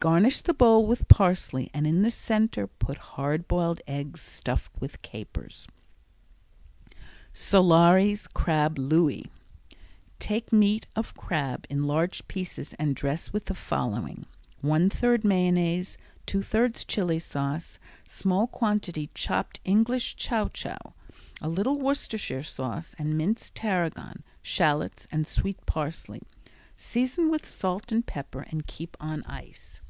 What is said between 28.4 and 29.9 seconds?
and keep on ice.